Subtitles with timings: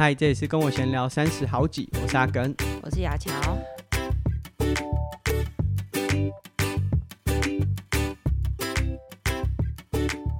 [0.00, 3.30] 嗨，这里是跟我闲聊三十好几，我是阿根，我是雅乔。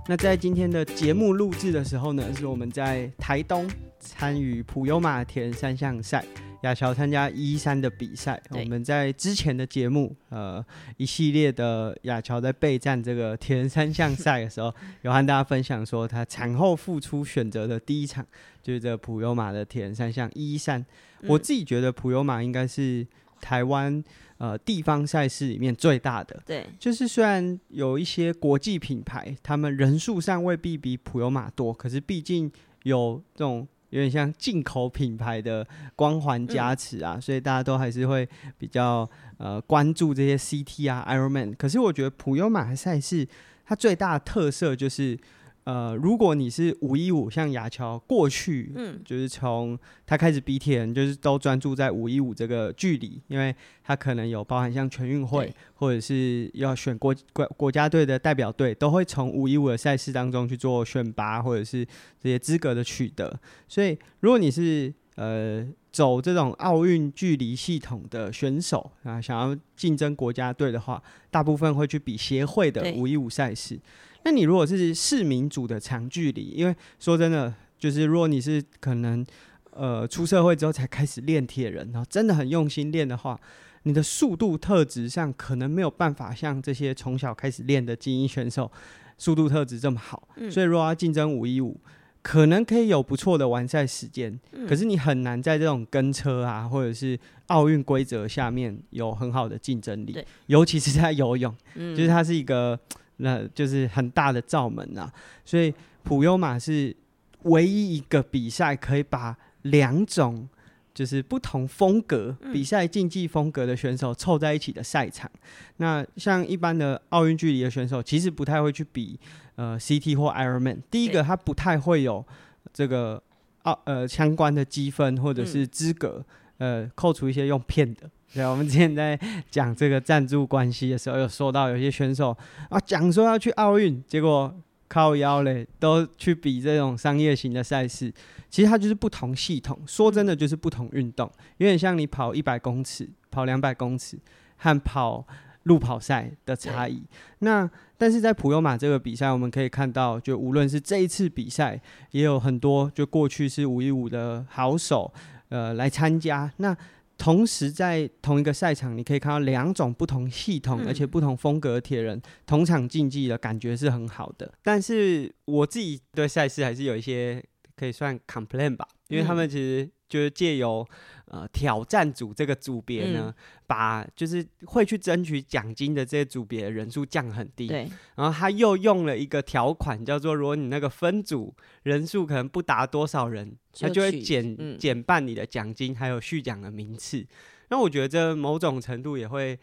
[0.09, 6.25] 那在今天的节目录制的时候呢，是我们在台东参与普悠玛铁人三项赛。
[6.63, 10.63] 雅乔参加一三的比赛，我们在之前的节目，呃，
[10.99, 14.71] 一系列的亚乔在备战这个铁人三项赛的时候，
[15.03, 18.27] 有和大家分享说，他产后复出选择的第一场
[18.63, 20.85] 就是这个普悠玛的铁人三项一三。
[21.23, 23.07] 我自己觉得普悠玛应该是
[23.41, 24.05] 台湾
[24.37, 33.67] 呃地方赛事里面最大的，对，就是虽然有一些国际品牌，他们人数上未必比普悠玛多，可是毕竟有这种。
[33.91, 39.09] 有点像进口品牌的光环加持啊，嗯、所以大家都还是会比较
[39.39, 41.55] 呃关注这些 CT 啊、Ironman。
[41.57, 43.27] 可是我觉得普悠玛赛事
[43.65, 45.19] 它最大的特色就是。
[45.65, 61.87] 呃，如果你是五一五，像雅乔过去，嗯，就是从他开始比铁人，就是都专注在五一五这个距离，因为他可能有包含像全运会，或者是要选国国国家队的代表队，都会从五一五的赛事当中去做选拔，或者是
[62.19, 63.39] 这些资格的取得。
[63.69, 73.79] 所以，如果你是呃走这种奥运距离系统的选手啊，想要竞争国家队的话，大部分会去比协会的五一五赛事。
[74.23, 79.25] 那你如果是市民组的长距离，因为说真的，就是如果你是可能
[79.71, 83.41] 呃出社会之后才开始练铁人，然后真的很用心练的话，
[83.85, 88.71] 你的速度特质上可能没有办法像这些从小开始练的精英选手
[89.17, 90.29] 速度特质这么好。
[90.37, 91.81] 嗯、所以如果要竞争五一五，
[92.21, 102.79] 可能可以有不错的完赛时间，嗯、可是你很难在这种跟车啊或者是奥运规则下面有很好的竞争力，尤其是在游泳，嗯、就是它是一个。
[103.21, 105.13] 那就是很大的罩门啊，
[105.45, 106.95] 所以普优玛是
[107.43, 110.49] 唯一一个比赛可以把两种
[110.93, 115.31] 就是不同风格比赛竞技风格的选手凑在一起的赛场。
[115.77, 119.19] 那像一般的奥运距离的选手，其实不太会去比
[119.55, 120.79] 呃 CT 或 Ironman。
[120.91, 122.25] 第一个，他不太会有
[122.73, 123.23] 这个
[123.63, 126.25] 奥呃相关的积分或者是资格，
[126.59, 128.11] 呃，扣除一些用骗的。
[128.33, 129.19] 对，我们之前在
[129.51, 132.37] 讲这个赞助关系的时候，有说到有些选手
[132.69, 134.55] 啊，讲说要去奥运，结果
[134.87, 138.13] 靠腰嘞，都去比这种商业型的赛事。
[138.49, 144.19] 其实它就是不同系统，说真的就是不同运动，有点像你跑一百公尺、跑两百公尺
[144.57, 145.27] 和跑
[145.65, 147.03] 路跑赛的差异。
[147.41, 151.81] 那但是在普悠马这个比赛，我们可以看到，就无论是这一次比赛，
[152.13, 155.13] 也有很多就过去是五一五的好手，
[155.49, 156.53] 呃，来参加。
[156.57, 156.77] 那
[157.21, 164.51] 同时，在同一个赛场，你可以看到两种不同系统而且不同风格的铁人同场竞技的感觉是很好的。
[164.63, 167.45] 但是我自己对赛事还是有一些
[167.77, 170.87] 可以算 complain 吧，因为他们其实就是借由
[171.27, 173.35] 呃挑战组这个组别呢，
[173.67, 177.67] 把就是会去争取奖金的这些组别的人数降很低。
[177.67, 177.89] 对。
[178.17, 181.55] 然后他又用了一个条款，叫做如果你那个分组
[181.85, 183.57] 人数可能不达多少人。
[183.73, 187.25] 他就会减减、嗯、半你的奖金，还有续奖的名次。
[187.69, 189.57] 那我觉得这某种程度也会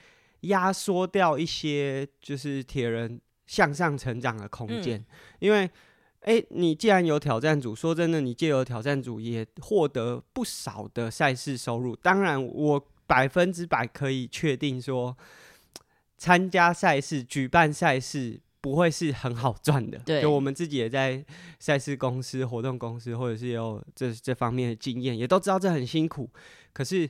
[0.43, 4.97] 压缩掉一些就是铁人向上成长的空间。
[4.97, 5.05] 嗯、
[5.39, 5.69] 因为，
[6.21, 11.95] 哎、欸，你既然有挑战组，说真的，你借由挑战组也获得不少的赛事收入。
[11.95, 15.17] 当然，我百分之百可以确定说，
[16.17, 18.41] 参加赛事、举办赛事。
[18.59, 21.23] 不会是很好赚的，对就我们自己也在
[21.57, 26.29] 赛事公司、活动公司，或者是有这这方面的经验，也都知道这很辛苦。
[26.73, 27.09] 可是，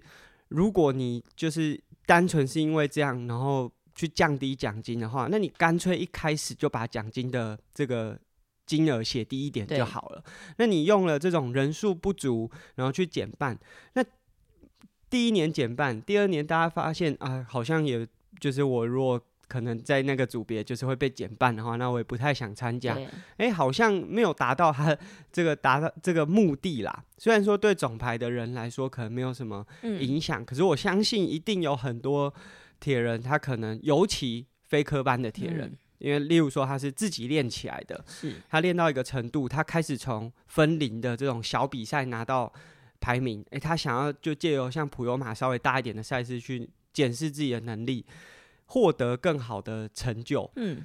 [0.50, 8.20] 如果你就是单纯是因为这样，然后去降低奖金的话，那你干脆一开始就把奖金的这个
[8.68, 10.24] 金额写低一点就好了。
[10.58, 13.58] 那你用了这种人数不足，然后去减半，
[13.94, 14.06] 那
[15.10, 18.08] 第一年减半，第二年大家发现啊，好像也
[18.40, 19.20] 就是我如果。
[19.50, 22.96] 可能在那个组别就是会被减半的话，那我也不太想参加。
[23.38, 24.94] 哎、欸，好像没有达到他
[25.32, 27.06] 这个达到这个目的啦。
[27.18, 32.34] 虽然说对总排的人来说可能没有什么影响，嗯、可是我相信一定有很多
[32.82, 42.52] 铁人，他可能尤其非科班的铁人，嗯、因为例如说他是自己练起来的，是他练到一个程度，他开始从分龄的这种小比赛拿到
[43.00, 43.42] 排名。
[43.52, 48.06] 哎、欸，他想要就借由像普悠马稍微大一点的赛事去检视自己的能力。
[48.70, 50.84] 获得更好的成就，嗯，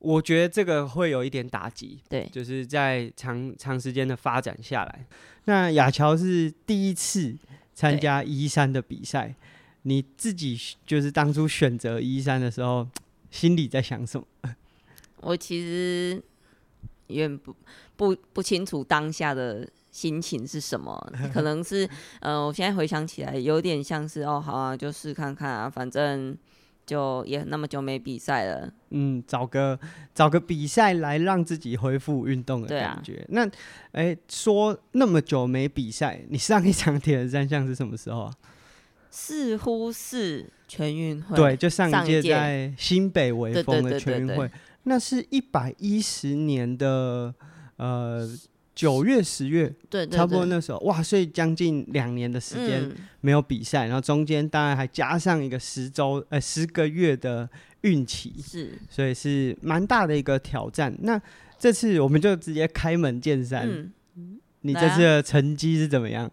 [0.00, 5.06] 我觉得这个会有一点打击，对，就是在长长时间的发展下来。
[5.44, 7.32] 那亚乔是第一次
[7.72, 9.32] 参加一三的比赛，
[9.82, 12.84] 你自己就是当初选择一三的时候，
[13.34, 14.54] 心里在想什么？
[15.20, 16.22] 我其实
[17.08, 17.52] 也不
[17.96, 20.96] 不不清楚当下的心情是什么？
[21.34, 21.88] 可能是，
[22.20, 26.38] 呃，我现在回想起来，有点像是哦，好啊，就试看看啊，反正
[26.86, 29.76] 就也那么久没比赛了，嗯，找个
[30.14, 33.16] 找个比赛来让自己恢复运动的感觉。
[33.16, 33.46] 啊、那，
[33.90, 38.34] 哎、欸，说那么久没比赛，你上一场铁人三项是什么时候啊？
[39.16, 44.50] 似乎是全运会，对，就上一届在新北微风的全运会，
[44.82, 47.32] 那是一百一十年的
[47.76, 48.28] 呃。
[48.74, 57.48] 九月、十月，对，差不多那时候，哇，所以将近两年的时间没有比赛，嗯，然后中间当然还加上一个十周，呃，十个月的
[57.82, 60.92] 孕期，是，所以是蛮大的一个挑战。
[61.02, 61.22] 那
[61.56, 63.68] 这次我们就直接开门见山，
[64.16, 66.28] 嗯，你这次的成绩是怎么样？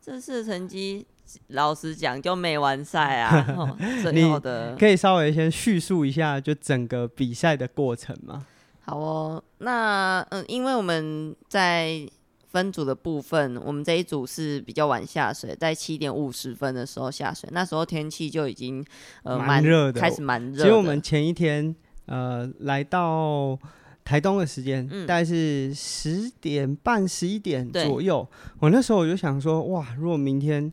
[0.00, 1.04] 这次的成绩，
[1.48, 3.44] 老实讲就没完赛啊。
[3.56, 8.46] 哦，最后的你可以稍微先叙述一下，就整个比赛的过程吗？
[8.84, 12.04] 好哦，那嗯，因为我们在
[12.50, 18.84] 分组的部分，我们这一组是比较晚下水，在七点五十分的时候下水，那时候天气就已经
[19.22, 20.64] 呃蛮热的，开始蛮热。
[20.64, 21.74] 其实我们前一天
[22.06, 23.56] 呃来到
[24.04, 28.28] 台东的时间，嗯，大概是十点半、十一点左右。
[28.58, 30.70] 我那时候我就想说，哇，如果明天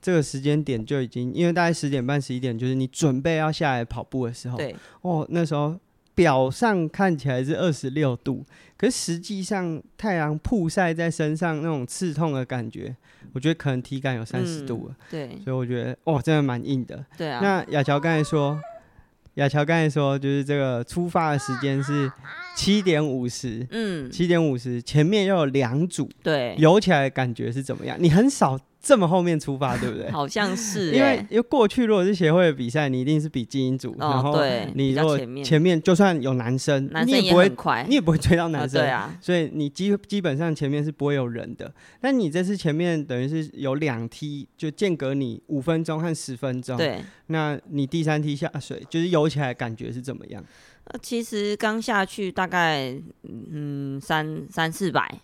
[0.00, 5.78] 这个时间点就已经，因为大概十点半、十一点，就是你准备要下来跑步的时候，对，哦，那时候。
[6.12, 8.44] 表上看起来是二十六度，
[8.76, 12.94] 可是实际上太阳曝晒在身上那种刺痛的感觉，
[13.32, 14.94] 我觉得可能体感有三十度了。
[14.98, 17.02] 嗯，对，所以我觉得哦，真的蛮硬的。
[17.16, 17.40] 对啊。
[17.40, 18.60] 那雅乔刚才说，
[19.34, 22.10] 雅乔刚才说，就是这个出发的时间是
[22.54, 27.96] 七点五十，嗯，七点五十，前面又有两组，对，游起来的感觉是怎么样？
[27.98, 28.60] 你很少。
[28.82, 30.08] 这么后面出发，对不对？
[30.12, 34.40] 好像是、欸，因为因为过去如果是协会的比赛，你一定是比精英组，哦、然后
[34.74, 41.70] 你如果前面就算有男生，男生你也不会很快，你也不会追到男生，哦、对啊，所以你基基本上前面是不会有人的。
[42.00, 50.42] 但你这次前面等于是有两梯，就间隔你五分钟和十分钟，对，那你第三梯下水，就是游起来感觉是怎么样？
[50.84, 52.98] 呃，其实刚下去大概
[53.28, 55.20] 嗯三三四百。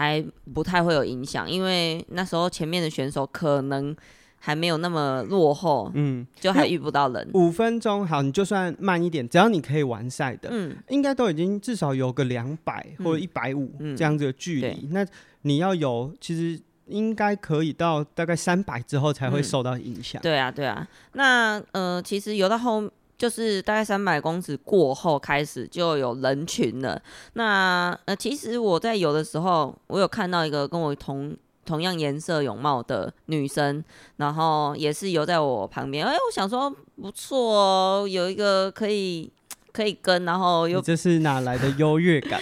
[0.00, 0.24] 还
[0.54, 3.94] 不太会有影响，因为那时候前面的选手可能
[4.38, 7.28] 还没有那么落后，嗯，就还遇不到人。
[7.34, 14.88] 五分钟好，你就算慢一点，只要你可以完赛的，嗯，应该都已经至少有个两百或者一百五这样子的距离。
[14.90, 15.06] 那
[15.42, 20.22] 你要有，其实应该可以到大概三百之后才会受到影响。
[20.22, 20.88] 对啊，对啊。
[21.12, 22.90] 那呃，其实游到后。
[23.20, 26.98] 就是大概三百公尺过后开始就有人群了。
[27.34, 31.36] 那呃，其实我在游的时候，我有看到一个跟我同
[31.66, 33.84] 同样颜色泳帽的女生，
[34.16, 36.06] 然后也是游在我旁边。
[36.06, 39.30] 哎，我想说不错哦，有一个可以。
[39.72, 42.40] 可以跟，然后又这是哪来的优越感？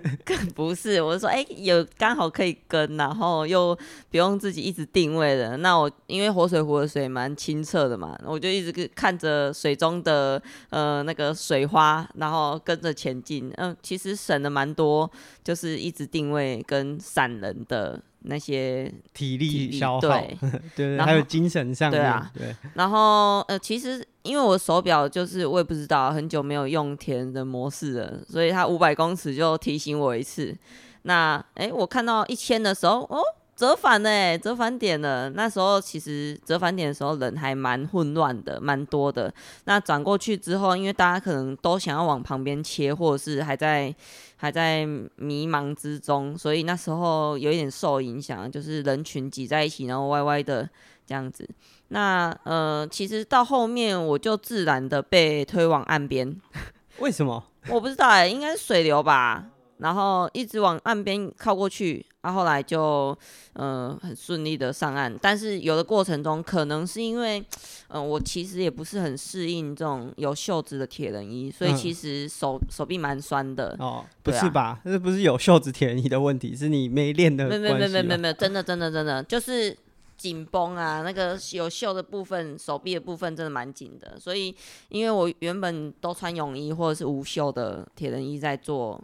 [0.54, 3.76] 不是，我是说，哎、欸，有刚好可以跟，然后又
[4.10, 5.56] 不用自己一直定位的。
[5.58, 13.48] 那我因为活水湖的水蛮清澈的嘛，我就一直看着水中的呃那个水花，然后跟着前进。
[13.56, 15.10] 嗯、呃，其实省了蛮多，
[15.44, 18.00] 就是一直定位跟散人的。
[18.24, 20.38] 那些体力消耗，对
[20.76, 22.54] 对，还有精神上面，对啊，对。
[22.74, 30.56] 然后呃，其实因为我手表就是我也不知道，很久没有用铁人的模式了，所以它五百公尺就提醒我一次。
[31.02, 33.20] 那哎、我看到一千的时候，哦。
[33.56, 34.38] 折返呢？
[34.38, 35.28] 折返点了。
[35.28, 39.30] 那时候其实折返点的时候人还蛮混乱的，蛮多的。
[39.64, 43.94] 那转过去之后，因为大家可能都想要往旁边切，或者是还在
[44.36, 50.66] 还在迷茫之中，所以那时候有一点受影响，就是人群挤在一起，然后歪歪的
[51.10, 51.44] 这样子。
[51.88, 56.36] 那呃，其实到后面我就自然的被推往岸边。
[57.00, 57.42] 为什么？
[57.68, 59.44] 我不知道哎、欸，应该是水流吧。
[59.78, 63.16] 然后一直往岸边靠过去，然、啊、后来就
[63.54, 65.12] 嗯、呃、很顺利的上岸。
[65.22, 67.40] 但是有的过程中，可能是因为
[67.88, 73.74] 嗯、呃、我其实也不是很适应这种有袖子的铁人衣，所以其实手、嗯、手臂蛮酸的。
[73.78, 74.78] 哦，不是吧？
[74.84, 77.48] 这、啊、不是有袖子铁人衣的问题，是你没练的。
[77.48, 79.74] 没有没有没有没有，真的真的真的就是
[80.20, 84.20] 紧绷啊，那个有袖的部分，手臂的部分真的蛮紧的。
[84.20, 84.54] 所以
[84.90, 89.02] 因为我原本都穿泳衣或者是无袖的铁人衣在做。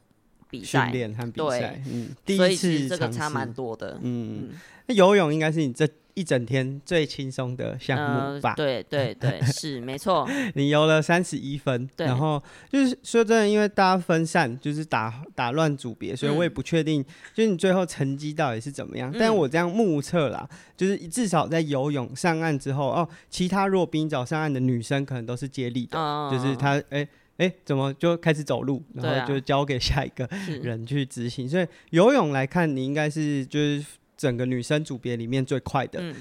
[0.62, 4.50] 训练和比赛，嗯，第一次这个差蛮多的，嗯，
[4.86, 8.50] 那游泳应该是你这一整天最轻松的项目吧？
[8.50, 10.26] 呃、对对对， 是没错。
[10.54, 17.04] 你游了三十一分，然后就是说真的，因为大家分散，就是打打乱组别，所以我也不确定，
[17.34, 19.12] 就是你最后成绩到底是怎么样。
[19.12, 27.00] 嗯、但我这样目测啦，就是至少在游泳上岸之后，哦，其他如果比你早上岸的女生可能都是接力的，哦、就是她哎。
[27.00, 30.26] 欸哎，怎么就开始走路，然后就交给下一个
[30.62, 31.46] 人去执行。
[31.46, 33.84] 所以游泳来看，你应该是就是
[34.16, 36.00] 整个女生组别里面最快的。
[36.00, 36.14] 嗯、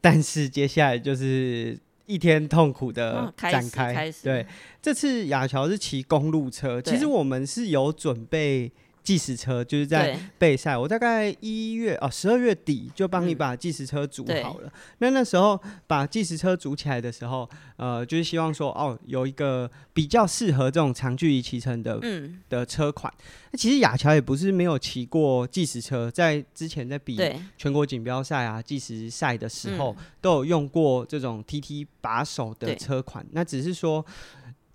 [0.00, 3.94] 但是接下来就是一天痛苦的展开。
[3.94, 4.46] 开对，
[4.82, 8.70] 这次雅乔是骑公路车，其实我们是有准备。
[9.02, 14.66] 计时车就是在备赛，我大概一月哦十二月底就帮你把计时车组好了。
[14.66, 23.12] 嗯、那那时候把计时车组起来的时候，呃，就是希望说哦，有一个比较适合这种长距离骑乘的、嗯、的车款。
[23.52, 27.18] 那其实雅乔也不是没有骑过计时车，在之前在比
[27.56, 33.26] 全国锦标赛啊计时赛的时候，嗯、都有用过这种 TT 把手的车款。
[33.32, 34.04] 那只是说。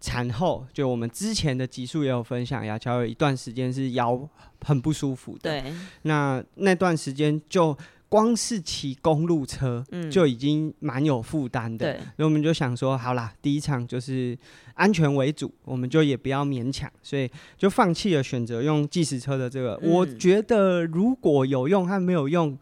[0.06, 4.30] 产后就我们之前的集数也有分享，雅乔有一段时间是腰
[4.64, 5.50] 很不舒服的。
[5.50, 7.76] 对，那那段时间就
[8.08, 11.94] 光是骑公路车，就已经蛮有负担的。
[11.94, 14.38] 对，所以我们就想说，好啦，第一场就是
[14.76, 19.80] 安全为主，我们就也不要勉强，所以就放弃了选择用计时车的这个。
[19.82, 22.58] 嗯、我觉得如果有用和没有用，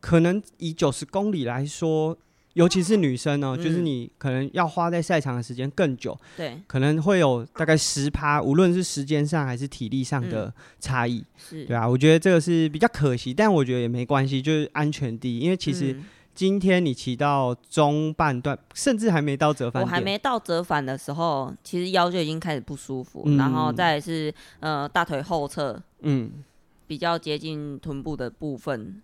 [0.00, 2.16] 可能以九十公里来说。
[2.56, 15.40] 尤其是女生呢、就是你可能要花在赛场的时间更久，对，可能会有大概十趴，无论是时间上还是体力上的差异，是、对啊，我觉得这个是比较可惜，但我觉得也没关系，就是安全第一。
[15.40, 15.94] 因为其实
[16.34, 26.42] 今天你骑到中半段，甚至还没到折返，我还没到折返的时候，其实腰就已经开始不舒服，嗯、然后再是呃大腿后侧，嗯，
[26.86, 29.02] 比较接近臀部的部分。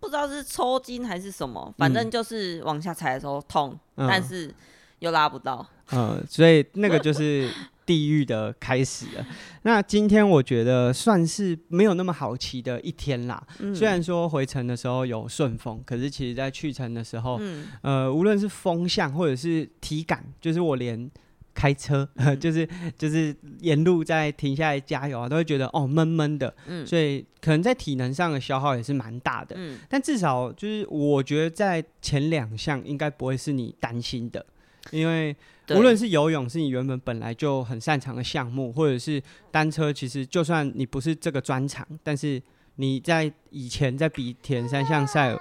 [0.00, 4.52] 不知道是抽筋还是什么，反正就是往下踩的时候痛，嗯、但是
[5.00, 5.66] 又拉不到。
[5.92, 7.48] 嗯，所以那个就是
[7.84, 9.26] 地狱的开始了。
[9.62, 13.40] 那今天我觉得算是没有那么好骑的一天啦。
[13.60, 21.10] 嗯、虽然说回程的时候有顺风，可是其实在去程的时候，嗯、呃，无论是风向或者是体感，就是我连。
[21.56, 34.44] 开车，嗯、 就是就是沿路在停下来加油啊，都会觉得哦闷闷的，嗯，所以可能在体能上的消耗也是蛮大的，嗯，但至少就是我觉得在前两项应该不会是你担心的，
[34.90, 35.34] 因为
[35.70, 42.40] 无论是游泳是你原本本来就很擅长的项目，或者是单车，其实就算你不是这个专长，但是
[42.74, 45.34] 你在以前在比铁人三项赛，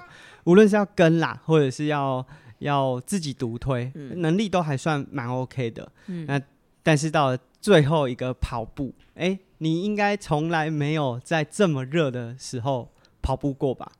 [0.45, 2.25] 无论是要跟啦，或者是要。
[2.59, 5.91] 要自己独推，嗯、能力都还算蛮 OK 的。
[6.07, 6.41] 嗯、那
[6.83, 13.91] 但是到了最后一个跑步，哎、欸，你应该从来没有在这么热的时候跑步过吧？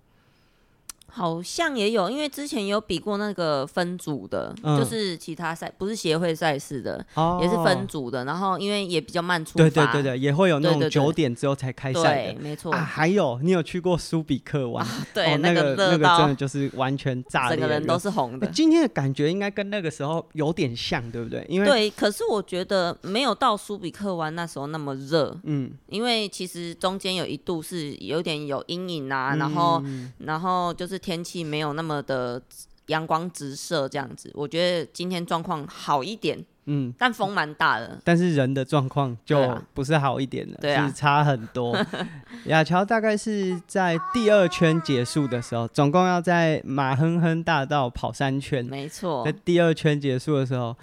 [1.16, 8.26] 好像也有，因为之前有比过那个分组的，嗯、就是其他赛，不是协会赛事的，哦、也是分组的。
[8.26, 12.70] 然后因为也比较慢出发，对对对对，也会有那种九点之后才开赛的，对，没错。
[12.74, 14.86] 啊，还有你有去过苏比克湾？
[14.86, 18.46] 啊、对，哦、那个那个真的就是完全炸裂，整个人都是红的。
[18.48, 21.46] 今天的感觉应该跟那个时候有点像，对不对？
[21.48, 25.34] 因为对，可是我觉得没有到苏比克湾那时候那么热。
[25.44, 29.82] 嗯，因为其实中间有一度是有点有阴影啊，嗯、然后
[30.18, 31.00] 然后就是。
[31.06, 32.42] 天气没有那么的
[32.88, 41.78] 阳光直射，这样子，我觉得今天状况好一点，嗯，但风蛮大的，但是人的状况就不是好一点了，对啊，是差很多。
[42.46, 50.76] 雅乔大概是在第二圈结束的时候，总共要在马哼哼大道跑三圈，没错，在第二圈结束的时候，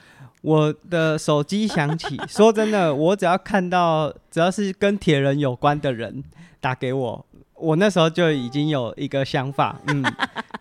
[0.43, 6.23] 我的手机响起， 说真的，我只要看到只要是跟铁人有关的人
[6.61, 7.27] 打给我。
[7.63, 10.03] 我那时候就已经有一个想法， 嗯，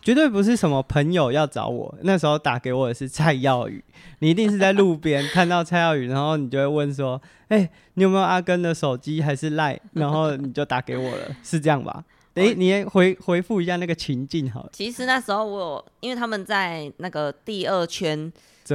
[0.02, 1.94] 绝对不是什么朋友要找我。
[2.04, 3.84] 那时候打给我的是蔡耀宇，
[4.20, 12.04] 你一定是在路边看到蔡耀宇，然后你就会问说：“哎、欸，你有没有阿根的手机还是 Line？” 然后你就打给我了，是这样吧？
[12.36, 14.70] 哎、欸，你也回回复一下那个情境好了。
[14.72, 18.32] 其实那时候我有，因为他们在那个第二圈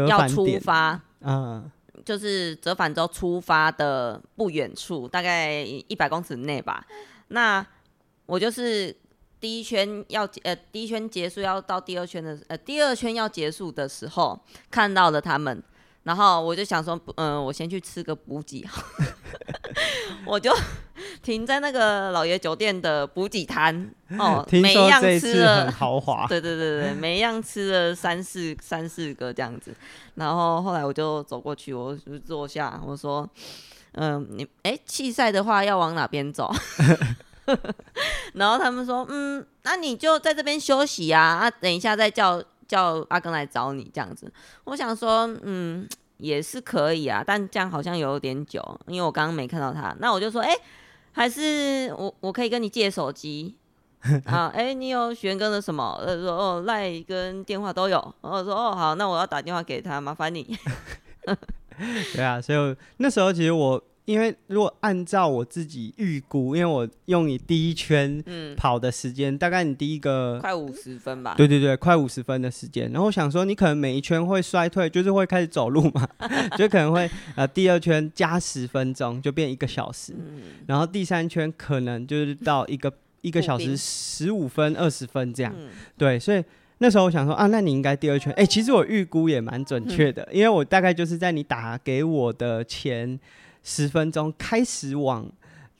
[0.06, 1.64] 要出发，嗯，
[2.04, 6.84] 就是折返之后出发的不远处，大概一百公尺内吧。
[7.28, 7.64] 那
[8.26, 8.94] 我就是
[9.40, 14.38] 第一圈要呃第一圈结束要到第二圈的呃第二圈要结束的时候
[14.70, 15.62] 看到了他们，
[16.02, 18.66] 然后我就想说，嗯、呃，我先去吃个补给，
[20.26, 20.52] 我就
[21.22, 29.74] 停在那个老爷酒店的补给摊哦，每一样吃了很豪华，对对对对，每一样吃了三四三四个这样子，
[30.14, 33.28] 然后后来我就走过去，我就坐下，我说，
[33.92, 36.50] 嗯、呃，你哎弃赛的话要往哪边走？
[38.34, 44.30] 然后他们说，嗯，那你就在这边休息啊，啊，等一下再叫叫阿根来找你这样子。
[44.64, 45.88] 我想说，嗯，
[46.18, 49.94] 也是可以啊，但这样好像有点久，因为我刚刚没看到他。
[50.00, 50.54] 那我就说，哎，
[51.12, 53.56] 还是我我可以跟你借手机
[54.26, 54.50] 啊？
[54.54, 56.02] 哎，你有玄哥的什么？
[56.04, 57.96] 他说，哦，赖跟电话都有。
[58.22, 60.58] 然后我说，哦，好，那我要打电话给他，麻烦你。
[62.14, 63.82] 对啊，所以那时候其实我。
[64.06, 68.22] 因为如果按照我自己预估，因为我用你第一圈
[68.56, 71.34] 跑的时间，嗯、大概你第一个快五十分吧。
[71.36, 72.88] 对对对，快五十分的时间。
[72.92, 76.08] 然后我想说，你可能每一圈会衰退，就是会开始走路嘛，
[76.56, 80.14] 就可能会呃第二圈加十分钟，就变一个小时。
[80.16, 85.52] 嗯、然后第三圈可能就是到一个 一个小时十五分、二十分这样。
[85.58, 86.44] 嗯、对，所以
[86.78, 88.32] 那时候我想说啊，那你应该第二圈。
[88.38, 93.18] 哎，其实我预估也蛮准确的，嗯、因为我大概就是在你打给我的前。
[93.66, 95.28] 十分钟开始往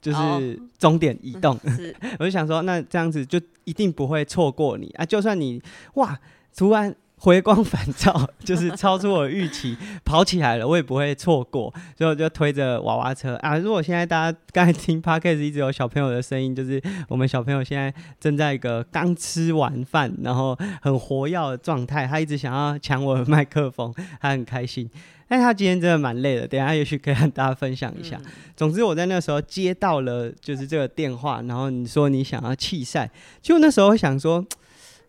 [0.01, 1.59] 就是终点移动，哦、
[2.19, 5.05] 我就想说，那这样子就一定不会错过你啊！
[5.05, 5.61] 就算你
[5.93, 6.19] 哇，
[6.55, 11.73] 突然回光返照， 就是超出我预期 跑起来了，我也不会错过。
[11.97, 13.57] 所以我就推着娃娃车啊！
[13.57, 24.89] 如果现在大家刚才听 Podcast 一直有小朋友的声音，就是我们小朋友现在正在一个刚吃完饭，然后很活跃的状态，他一直想要抢我的麦克风，他很开心。
[25.29, 28.17] 但他今天真的蛮累的，等一下也许可以和大家分享一下。
[28.23, 34.45] 嗯、总之，我在那时候接到了就是这个电话，然后你说你想要弃赛，就那时候想说，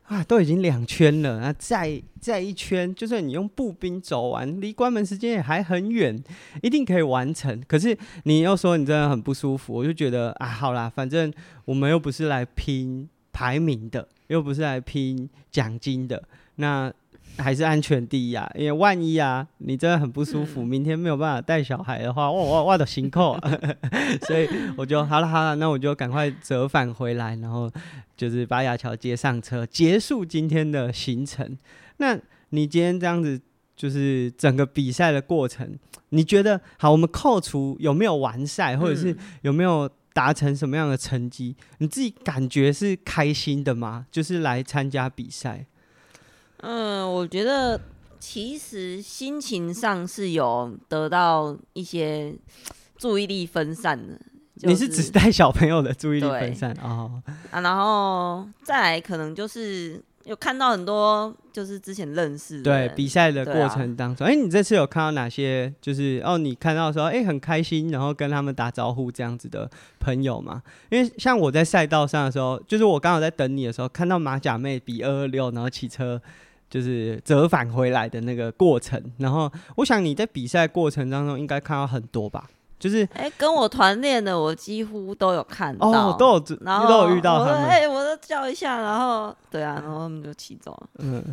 [0.03, 6.21] 啊，都已经两圈了，那再再一圈，就算你用步兵走完，离关门时间也还很远，
[6.63, 7.63] 一定可以完成。
[7.69, 11.33] 可是你又说你真的很不舒服，我就觉得啊，好啦，反正
[11.65, 16.25] 我们又不是来拼排名的，又不是来拼奖金的，
[16.57, 16.93] 那。
[17.39, 18.51] 还是安全第一啊！
[18.55, 23.21] 因为万一啊，你真的很不舒服，嗯、明天没有办法带小孩的话，哇哇哇的辛苦，
[24.27, 27.71] 所以我就好了好了，那我就赶快折返回来，然后
[28.17, 31.57] 就是把雅乔接上车，结束今天的行程。
[31.99, 32.19] 那
[32.51, 33.41] 你今天这样子，
[33.77, 35.79] 就是整个比赛的过程，
[36.11, 36.91] 你觉得好？
[36.91, 44.07] 我们扣除有没有完赛，或者是有没有达成什么样的成绩，你自己感觉是开心的吗？
[44.11, 45.67] 就是来参加比赛。
[46.61, 47.81] 嗯，我觉得
[48.19, 52.35] 其实心情上是有得到一些
[52.97, 54.19] 注意力分散的。
[54.57, 70.61] 就是、你是只带小朋友的注意力分散哦啊，然后再来可能就是有看到很多就是之前认识的对比赛的过程当中，哎、啊欸，你这次有看到哪些就是哦，你看到说哎、欸、很开心，然后跟他们打招呼这样子的朋友吗？
[70.91, 76.21] 因为像我在赛道上的时候，就是我刚好在等你的时候，看到马甲妹比二二六，然后骑车。
[76.71, 82.49] 就是折返回来的那个过程，然后我想你在比赛过程当中应该看到很多吧？
[82.79, 90.89] 就是哎、欸，跟我团练的我几乎都有看到，哦，都有，然后都有遇到他们，哎、欸，我都叫一下，然后对啊，然后他们就骑走了。
[91.01, 91.25] 嗯，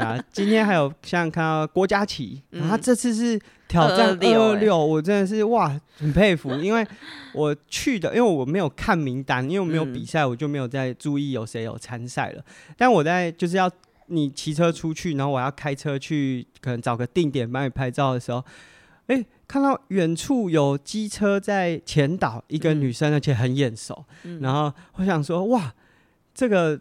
[0.00, 6.86] 啊，今天还有像看到郭嘉琪，然后他这次是挑战二二六，我真的是哇，很佩服，因为
[7.34, 12.42] 我去的，因为我没有看名单，因为我没有比赛，我就没有在注意有谁有参赛了，
[12.74, 13.70] 但我在就是要。
[14.08, 18.38] 你骑车出去，然后我要开车去，可能找个定点帮你拍照的时候，
[19.06, 24.04] 哎、欸，看到远处有机车在前导一个女生，而且很眼熟。
[24.24, 25.74] 嗯、然后我想说，哇，
[26.34, 26.80] 这个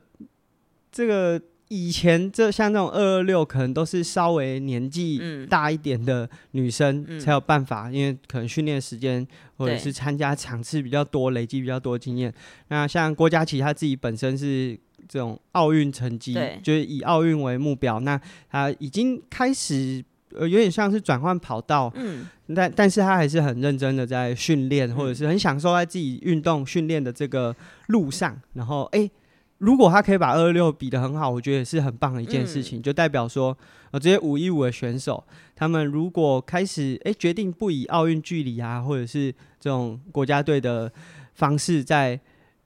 [0.91, 9.25] 这个以前这像这种二二六，可能都是稍微年纪大一点的女生才有办法，嗯、因为可能训练时间
[9.57, 12.33] 或者是参加场次比较多，累积比较多经验。
[12.67, 14.79] 那像郭嘉琪，她自己本身是。
[15.08, 18.00] 这种奥运成绩，就是以奥运为目标。
[18.00, 27.56] 那他已经开始，呃，有点像是转换跑道，嗯，但但是他还是很认真的在训练，嗯、或者是很享受在自己运动训练的这个
[27.88, 28.39] 路上。
[28.54, 29.12] 然后，哎、欸，
[29.60, 33.58] 如果他可以把二二六比得很好，我觉得也是很棒的一件事情，嗯、就代表说，
[33.91, 35.24] 呃，这些五一五的选手，
[35.56, 40.91] 他们如果开始，哎、欸，决定不以奥运距离啊，或者是这种国家队的
[41.34, 42.20] 方式在。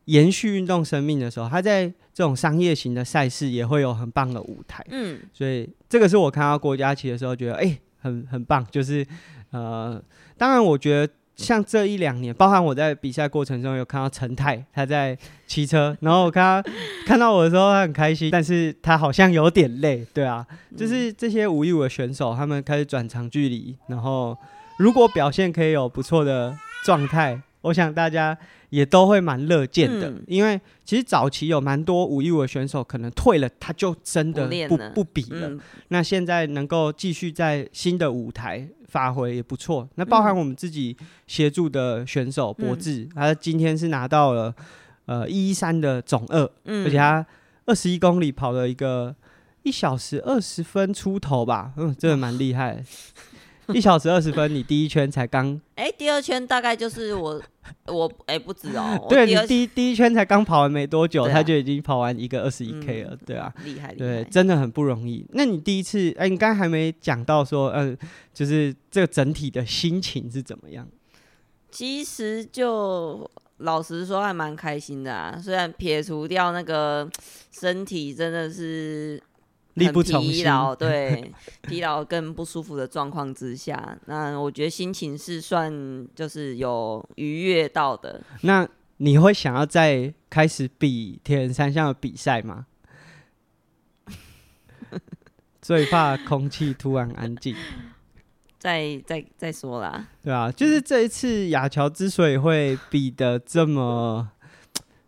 [0.05, 4.85] 延续运动生命的时候，他在这种商业型的赛事也会有很棒的舞台。
[4.89, 8.67] 嗯，所以这个是我看到郭嘉琪的时候觉得，哎、欸，很很棒。
[8.69, 9.07] 就是
[9.51, 10.03] 呃，
[10.37, 16.71] 当然我觉得像这一两年，包含我在比赛过程中有看到陈泰他在骑车，然后我看他
[17.05, 24.37] 看到我的时候他很开心，但是他好像有点累，对啊，就是这些五一五的选手，他们开始转长距离，然后
[24.77, 26.53] 如果表现可以有不错的
[26.83, 28.37] 状态，我想大家。
[28.69, 35.49] 也都会蛮乐见的，嗯、因为其实早期有蛮多五一五的选手可能退了，他就真的不不，不比了。
[35.49, 39.89] 嗯、那现在能够继续在新的舞台发挥也不错。
[39.95, 40.95] 那包含我们自己
[41.25, 44.53] 协助的选手博智，嗯、他今天是拿到了
[45.07, 47.25] 呃一一三的总二，嗯、而且他
[47.65, 49.15] 二十一公里跑了一个
[49.63, 52.83] 一小时二十分出头吧，嗯，真的蛮厉害。
[53.73, 57.41] 一小时二十分，你第一圈才刚，哎、欸，第二圈大概就是我
[57.87, 65.25] 我哎、欸、不止哦，对你第一第一圈才刚跑完没多久，啊、他就已经跑完一个二十一 K 了，嗯、对啊，厉害，对，真的很不容易。
[65.33, 70.87] 那你第一次，哎、欸，你刚才还没讲到说，嗯、呃，就是这个整体的心情是怎么样？
[71.71, 75.39] 其实就老实说，还蛮开心的啊。
[75.39, 77.07] 虽然撇除掉那个
[77.51, 79.28] 身体真的是很
[79.79, 81.31] 力不从心，疲劳，对，
[81.63, 88.21] 疲劳跟不舒服的状况之下，那我觉得心情是算就是有愉悦到的。
[88.41, 92.67] 那你会想要再开始比铁人三项的比赛吗？
[95.61, 97.55] 最怕空气突然安静。
[98.59, 104.29] 再再再说啦，对啊，就是这一次雅乔之所以会比的这么，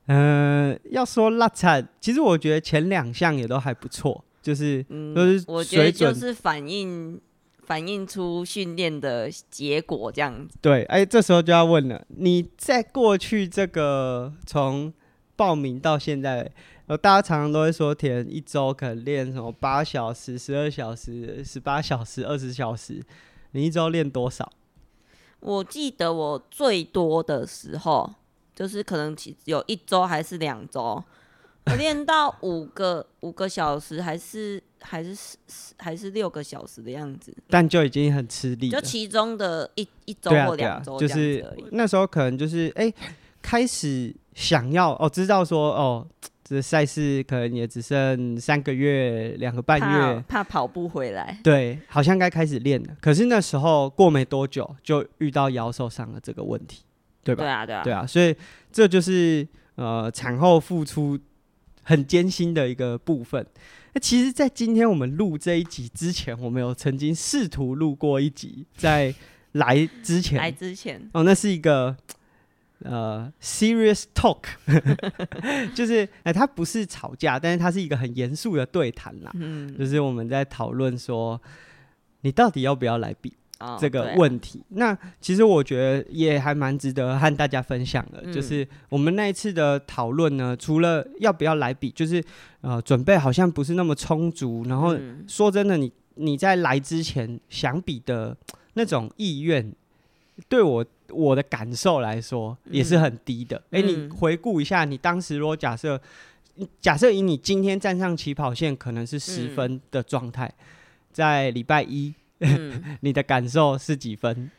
[0.05, 4.83] 呃，要说拉惨，其实我觉得前两项也都还不错，就是
[5.15, 7.19] 都是、嗯、我觉得就是反映
[7.63, 10.57] 反映出训练的结果这样子。
[10.61, 14.91] 对，哎、欸，这时候就要问了，你在过去这个从
[15.35, 16.51] 报名到现在，
[16.87, 23.01] 呃，大家常常都会说，填一周可能练什么八小时、十二小时、十八小时、二十小时。
[23.51, 24.51] 你一周练多少？
[25.39, 28.13] 我记得我最多的时候，
[28.55, 31.03] 就是可能有一周还是两周，
[31.65, 35.37] 我练到五个五个小时，还是还是
[35.77, 37.35] 还是六个小时的样子。
[37.49, 38.79] 但就已经很吃力了。
[38.79, 42.93] 就其中的一一周或两周，就是那时候可能就是哎、欸，
[43.41, 46.07] 开始想要哦，知道说哦。
[46.43, 51.39] 这赛事可能也只剩三个月、两个半月，怕，怕跑不回来。
[51.41, 52.89] 对，好像该开始练了。
[52.99, 56.83] 可是那时候过没多久，就遇到腰受伤了这个问题，
[57.23, 57.43] 对吧？
[57.45, 58.05] 对啊，对啊，对啊。
[58.05, 58.35] 所以
[58.69, 61.17] 这就是呃产后复出
[61.83, 63.45] 很艰辛的一个部分。
[63.93, 69.13] 那其实，在今天我们录这一集之前，我们有曾经试图录过一集，在
[69.53, 71.95] 来之前，来之前哦，那是一个。
[72.83, 74.39] 呃，serious talk，
[75.75, 79.29] 就是哎，它不是吵架，但是它是一个很严肃的对谈啦。
[79.35, 81.39] 嗯，就是我们在讨论说，
[82.21, 83.33] 你到底要不要来比
[83.79, 84.61] 这个问题？
[84.69, 88.21] 那其实我觉得也还蛮值得和大家分享的。
[88.23, 92.23] 嗯、就是我们那一次的讨论呢，除了要不要来比，就是
[92.61, 94.63] 呃，准备好像不是那么充足。
[94.67, 94.97] 然后
[95.27, 98.35] 说真的你，你你在来之前想比的
[98.73, 99.73] 那种意愿，
[100.47, 100.85] 对我。
[101.13, 103.57] 我的感受来说也是很低的。
[103.71, 105.99] 哎、嗯，欸、你回顾一下，你当时如果假设，
[106.79, 110.65] 假设以你今天站上起跑线可能是十分的状态，嗯、
[111.11, 114.51] 在礼拜一，嗯、 你的感受是几分？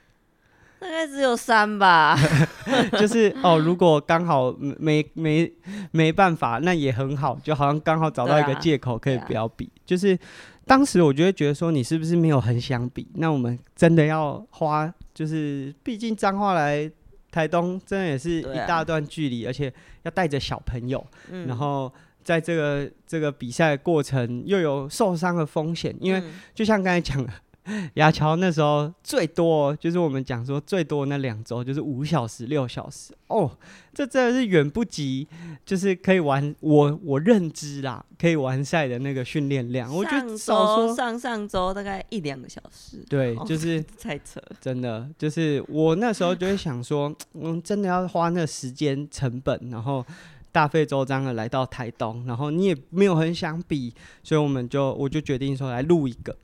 [0.80, 2.18] 大概只有三吧。
[2.98, 5.52] 就是哦， 如果刚好没没
[5.90, 10.18] 没办法，那也很好，就好像刚好找到一个借口可以不要比，就是。
[10.64, 13.04] 当时我就会觉得说，你是不是没有很想比？
[13.14, 16.88] 那我们真的要花，就是毕竟脏话来
[17.32, 19.70] 台东，真的也是一大段距离，啊、而且
[20.04, 21.92] 要带着小朋友，嗯、然后
[22.22, 26.22] 在这个这个比赛过程又有受伤的风险，因为
[26.54, 27.26] 就像刚才讲
[27.64, 27.90] 的。
[27.94, 33.50] 雅乔那时候最多就是我们讲说最多那两周就是五小时六小时哦，
[33.94, 35.26] 这真的是远不及
[35.64, 39.94] 就是可以玩我我认知啦，可以完赛的那个训练量。
[39.94, 50.04] 我觉得少说上上周大概一两个小时，对，就是 太扯，真的就是我那时候就会想说， 嗯，真的要花那时间成本，然后
[50.50, 56.36] 大费周章的来到台东，然后你也没有很想比，所以我们就我就决定说来录一个。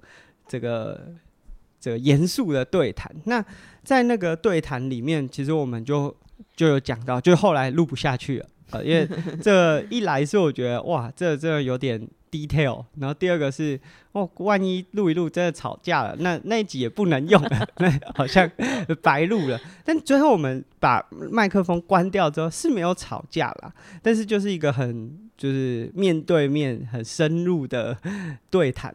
[0.48, 1.14] 这个
[1.78, 3.44] 这个严肃的对谈，那
[3.84, 6.14] 在那个对谈里面，其实我们就
[6.56, 9.08] 就有讲到，就后来录不下去了，呃，因为
[9.42, 13.78] 这一来是我觉得哇，这这有点 detail，然后第二个是
[14.12, 18.50] 哦，万一录一录真的吵架了，那那一集也不能用了， 那好像
[19.00, 19.58] 白录了。
[19.84, 27.96] 但最后我们把麦克风关掉之后是没有吵架啦，但是就是一个很就是面对面很深入的
[28.50, 28.92] 对谈。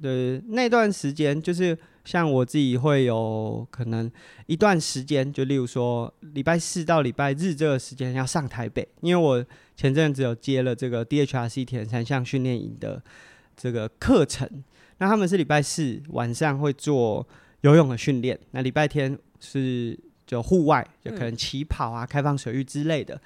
[0.00, 4.10] 对，那段时间就是像我自己会有可能
[4.46, 13.02] 一段时间，就例如说礼拜四到礼拜日这个时间要上台北，因为我前阵子有接了这个 DHRC 铁人三项训练营的
[13.56, 14.48] 这个课程，
[14.98, 17.26] 那他们是礼拜四晚上会做
[17.62, 23.20] 游泳的训练，那礼拜天是就户外，就可能起跑啊、开放水域之类的。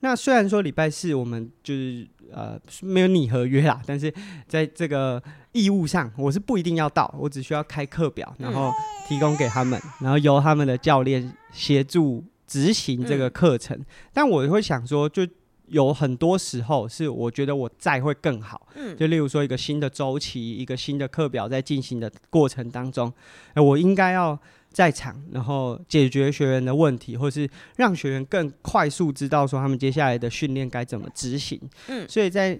[0.00, 4.12] 那虽然说礼拜四我们就是呃没有拟合约啦，但是
[4.46, 5.20] 在这个
[5.56, 8.70] 义务上，我是不一定要到，我只需要开课表，然后
[9.08, 13.82] 提供给他们，然后由他们的教练协助执行这个课程。
[14.12, 15.26] 但我会想说，就
[15.68, 18.68] 有很多时候是我觉得我在会更好。
[18.74, 23.12] 嗯，就例如说一个新的周期，一个新的课表在进行的过程当中，
[23.54, 24.38] 呃，我应该要
[24.70, 31.58] 在场，然后解决学员的问题，或是让学员更快速知道说他们接下来的训练该怎么执行。
[31.88, 32.56] 嗯，所以在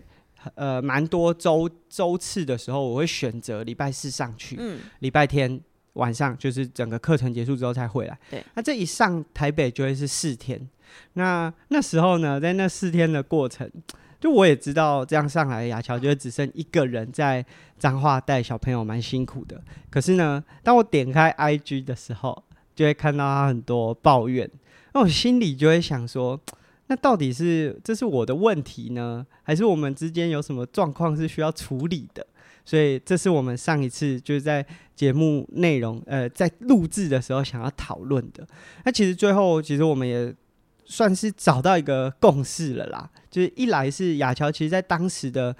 [0.54, 5.60] 呃蛮多周周次的时候，我会选择礼拜四上去，嗯，礼拜天。
[5.96, 8.18] 晚上就是整个课程结束之后才回来。
[8.30, 10.60] 对，那这一上台北就会是四天。
[11.14, 13.66] 那那时候呢，在那四天的过程，
[14.20, 17.42] 就我也知道这样上来，雅乔就会只剩一个人在
[17.78, 19.58] 彰化带小朋友，蛮辛苦的。
[19.88, 24.50] 可是呢，当我点开 IG 的时候，就会看到他很多抱怨，
[24.92, 26.38] 那我心里就会想说，
[26.88, 32.26] 那到底是这是我的问题呢，还是我们之间有什么状况是需要处理的？
[32.64, 38.46] 所以这是我们上一次就是在节目内容，呃，在录制的时候想要讨论的。
[38.84, 40.34] 那其实最后，其实我们也
[40.84, 43.08] 算是找到一个共识了啦。
[43.30, 45.54] 就是一来是雅乔，其实在当时的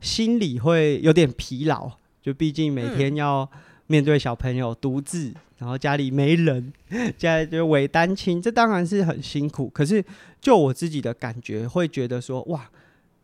[0.00, 1.90] 心里会有点疲劳，
[2.22, 3.50] 就毕竟每天要
[3.86, 6.72] 面对小朋友独自，然后家里没人，
[7.18, 9.68] 家里就伪单亲，这当然是很辛苦。
[9.68, 10.04] 可是
[10.40, 12.68] 就我自己的感觉，会觉得说，哇。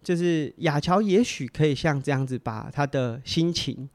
[0.05, 3.89] 就是雅乔，也许可以像这样子，把他的心情，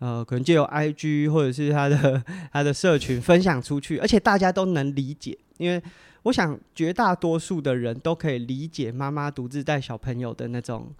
[0.00, 2.20] 呃，可能就有 IG 或者是他的
[2.52, 5.38] 他的社群分享出去，而且大家都能理解。
[5.58, 5.80] 因为
[6.24, 10.92] 我想，绝大多数的人都可以理解妈妈独自带小朋友的那种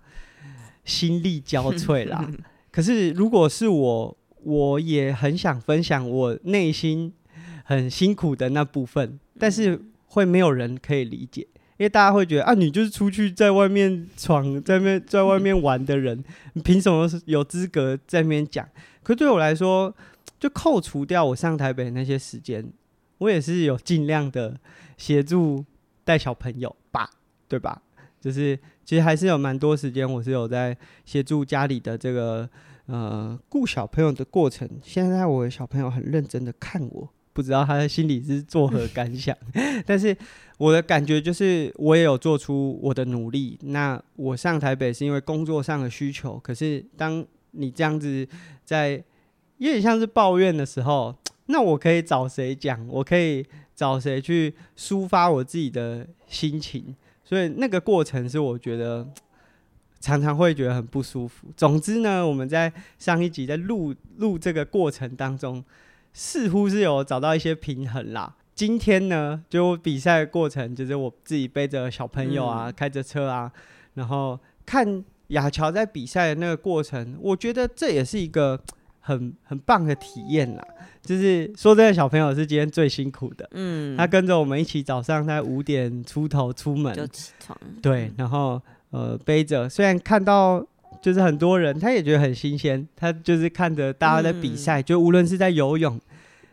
[0.84, 2.24] 心力交瘁啦。
[2.70, 7.12] 可是，如果是我，我也很想分享我内心
[7.64, 11.46] 很辛苦的那部分，但是会没有人可以理解。
[11.78, 16.22] 因为大家会觉得啊，你就是出去在外面闯，在面在外面玩的人，
[16.54, 18.68] 你凭什么有资格在那边讲？
[19.02, 19.92] 可对我来说，
[20.38, 22.72] 就扣除掉我上台北那些时间，
[23.18, 24.60] 我也是有尽量的
[24.96, 25.64] 协助
[26.04, 27.10] 带小朋友吧，
[27.48, 27.82] 对吧？
[28.20, 32.48] 就是其实还是有蛮多时间，我是有在协助家里的这个
[32.86, 34.68] 呃顾小朋友的过程。
[34.82, 37.08] 现在我的小朋友很认真的看我。
[37.34, 39.34] 不知道他的心里是作何感想，
[39.86, 40.14] 但是
[40.58, 43.58] 我的感觉就是，我也有做出我的努力。
[43.62, 48.28] 那我上台北是因为工作上的需求，可是当你这样子
[48.66, 49.02] 在
[49.56, 51.16] 有点像是抱怨的时候，
[51.46, 52.86] 那我可以找谁讲？
[52.86, 56.94] 我可以找谁去抒发我自己的心情？
[57.24, 59.08] 所以那个过程是我觉得
[60.02, 61.46] 常常会觉得很不舒服。
[61.56, 65.64] 总之呢，我们在上一集在录录这个过程当中。
[66.14, 68.36] 似乎是有找到一些平衡啦。
[68.54, 73.50] 今天呢，就比赛的过程，就是我自己背着小朋友啊，嗯、开着车啊，
[73.94, 78.60] 然后看雅乔在比赛的那个过程，我觉得这也是一个
[79.00, 80.62] 很很棒的体验啦。
[81.00, 88.60] 就是说，这个小朋友是今天最辛苦的，嗯，他跟着我们一起早上在五点出头出门就起床，对，然后
[88.92, 90.64] 呃背着，虽然看到。
[91.00, 92.86] 就是很多人，他也觉得很新鲜。
[92.94, 96.00] 他就是看着大家在比赛，嗯、就无论是在游泳，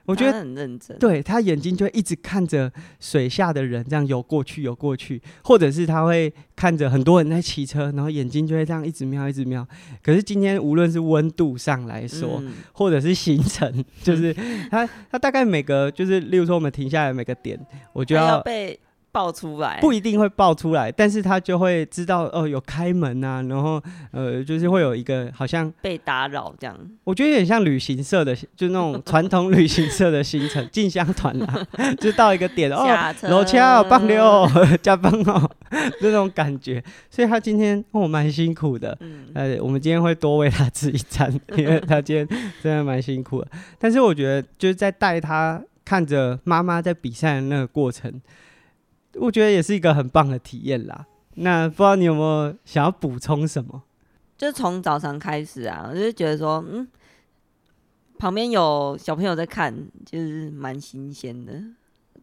[0.05, 0.97] 我觉得很认真。
[0.97, 9.67] 对，他眼睛就会一直看着水下的人这样游过去，游过去，或者是他会看着很多人在骑车，然后眼睛就会这样一直瞄，一直瞄。
[10.01, 14.33] 可是今天无论是温度上来说，嗯、 或者是行程，就是
[14.71, 17.59] 他他大概每个就是，例如说我们停下来每个点，
[17.93, 18.79] 我就要，要被。
[19.11, 26.77] 爆出来不一定会爆出来，但是他就会知道哦，有开门啊，然后呃，就是会有一个好像被打扰这样。
[27.03, 31.67] 我觉得有点像旅行社的，就那种传统旅行社的行程，进香团啦，
[31.99, 32.85] 就到一个点哦，
[33.23, 34.47] 楼下棒溜
[34.81, 35.49] 加班哦，
[35.99, 36.83] 这种感觉。
[37.09, 42.27] 所以他今天哦蛮辛苦的，嗯、呃，我们今天会多喂他吃一餐，因为他今天
[42.61, 43.47] 真的蛮辛苦的。
[43.79, 48.21] 但是我觉得就是在带他看着妈妈在比赛的那个过程。
[49.15, 51.05] 我觉得也是一个很棒的体验啦。
[51.35, 53.83] 那不知道你有没有想要补充什么？
[54.37, 56.87] 就从早上开始啊，我就觉得说，嗯，
[58.17, 61.53] 旁边有小朋友在看，就是蛮新鲜的。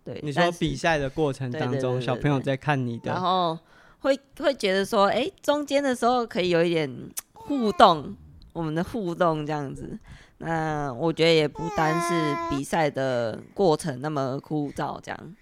[0.05, 3.59] 对，你说比赛的过程当中，小朋友在看你的，然后
[3.99, 6.91] 会会觉得说，哎、欸，中间的时候可以有一点
[7.33, 8.17] 互动，
[8.53, 9.99] 我们的互动这样子。
[10.39, 15.37] 那我觉得也不单是比赛的过程那么枯燥，这样。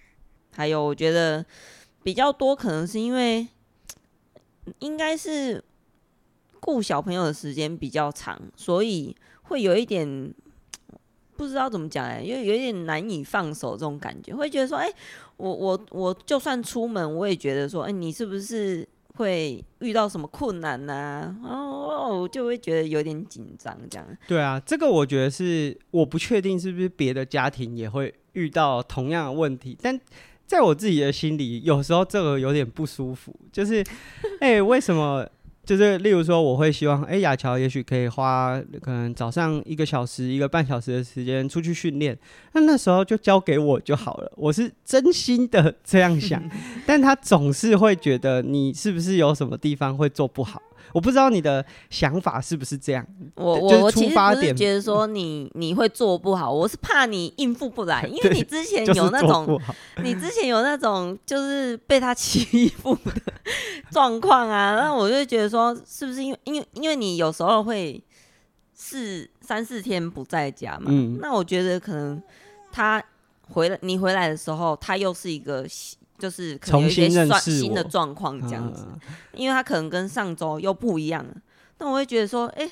[0.55, 1.45] 还有，我觉得
[2.03, 3.47] 比较多可能是因为，
[4.79, 5.63] 应该是
[6.59, 10.33] 顾小朋友的时间比较长，所以会有一点
[11.35, 14.89] 不知道怎么讲哎，因为有一点难以放手这种感觉，会觉得说，哎，
[15.37, 21.35] 我我我就算出门，我也觉得说，哎，你是不是会遇到什么困难呐？
[21.43, 24.07] 哦就会觉得有点紧张这样。
[24.27, 29.99] 对啊，这个我觉得是我不确定是不是别的家庭也会遇到同样的问题，但。
[30.47, 33.83] 在我自己的心里，有时候这个有点不舒服，就是，
[34.39, 35.27] 哎、欸，为什么？
[35.65, 42.15] 就是例如说，我会希望，哎、欸，雅乔也许可以花可能早上一个小时、一个半小时的时间出去训练，
[42.53, 44.31] 那那时候就交给我就好了。
[44.35, 46.39] 我是真心的这样想，
[46.85, 50.61] 但他总是会觉得你是不是有什么地方会做不好。
[50.95, 53.05] 我不知道你的想法是不是这样？
[53.35, 63.11] 我我我其实不是觉得说你你会做不好，我是怕你应付不来， 因为你之前有那种，就是、你之前有那种就是被他欺负的
[63.91, 68.01] 状况啊， 那我就觉得说，是不是因为因为因为你有时候会
[68.73, 72.23] 四三四天不在家嘛，嗯、那我觉得可能
[72.71, 73.03] 他
[73.49, 75.65] 回来你回来的时候，他又是一个。
[76.17, 78.85] 就是可能有一些新的状况这样子，
[79.33, 81.35] 因为他可能跟上周又不一样了。
[81.77, 82.71] 那我会觉得说，哎、欸，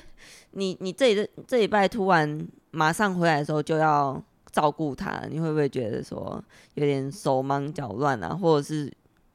[0.52, 6.42] 你你这里这礼拜突然马上回来的时候就要照顾他，你会不会觉得说
[6.74, 8.92] 有点手忙脚乱啊，或者是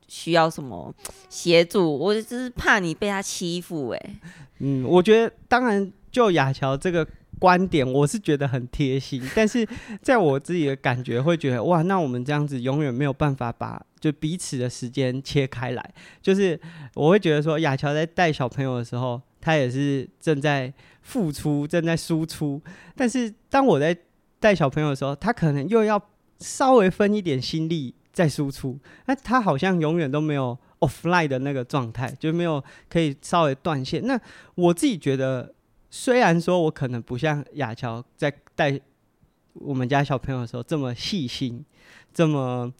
[0.08, 0.93] 需要什么
[1.30, 1.98] 协助？
[1.98, 3.89] 我就是怕你被他欺负。
[3.89, 4.19] 哎，
[4.60, 7.08] 嗯，我觉得当然就雅乔这个。
[7.39, 9.65] 观点我是觉得很贴心，但是
[10.02, 15.93] 在我自己的感觉会觉得哇，那我们这样子永远没有办法把就彼此的时间切开来。
[16.21, 16.60] 就是
[16.93, 20.71] 我会觉得说，亚乔在带小朋友的时候，他也是正在
[21.02, 22.62] 付出，正在输出。
[22.93, 23.97] 但是当我在
[24.39, 26.02] 带小朋友的时候，他可能又要
[26.39, 28.78] 稍微分一点心力在输出。
[29.06, 34.06] 那他好像永远都没有 offline 的那个状态，就没有可以稍微断线。
[34.06, 34.19] 那
[34.56, 35.54] 我自己觉得。
[35.89, 38.80] 虽然说我可能不像雅乔在带
[39.54, 41.65] 我们家小朋友的时候这么细心，
[42.13, 42.71] 这么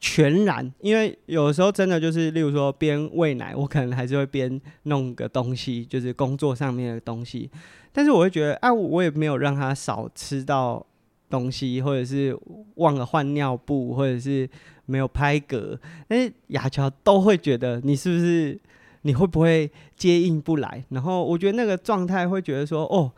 [0.00, 7.50] 全然，因为有的时候真的就是，例如说边喂奶，我可能还是会边弄个东西，就是工作上面的东西。
[7.92, 10.84] 但是我会觉得，啊，我也没有让他少吃到
[11.28, 12.36] 东西，或者是
[12.76, 14.48] 忘了换尿布，或者是
[14.86, 18.58] 没有拍嗝，但是雅乔都会觉得你是不是？
[19.06, 20.84] 你会不会接应不来？
[20.88, 23.12] 然后我觉得那个状态会觉得说，哦，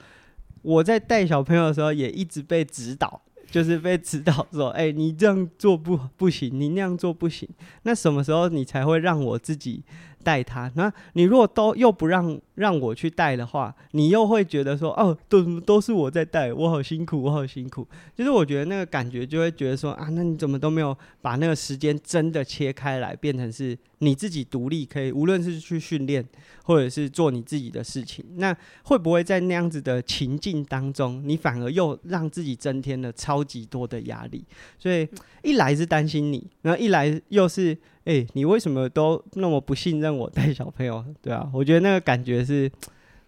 [0.63, 3.21] 我在带小朋友的时候也一直被指导，
[3.51, 7.49] 就是被指导说， 哎，你这样做不不行，你那样做不行。
[7.85, 9.83] 那什么时候你才会让我自己？
[10.27, 17.87] 带他，那你如果都又不让让我去带的话，你又会觉得说，哦，都都是我在带，我好辛苦，我好辛苦。
[18.13, 26.27] 就是我觉得那个感觉就会觉得说，啊，那你怎么都没有把那个时间真的切开来，变成是你自己独立可以，无论是去训练
[26.65, 34.45] 或者是做你自己的事情，那会不会在那样子的情境当中，你反而又让自己增添了超级多的压力？
[34.77, 35.09] 所以
[35.45, 37.79] 一来是担心你，然后一来又是。
[38.07, 41.05] 哎、你为什么都那么不信任我带小朋友？
[41.21, 42.71] 对啊，我觉得那个感觉是，